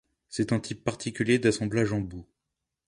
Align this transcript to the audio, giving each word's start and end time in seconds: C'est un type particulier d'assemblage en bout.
C'est 0.29 0.51
un 0.51 0.59
type 0.59 0.83
particulier 0.83 1.37
d'assemblage 1.37 1.93
en 1.93 1.99
bout. 2.01 2.25